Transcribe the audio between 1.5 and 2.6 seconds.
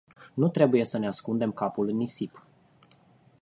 capul în nisip.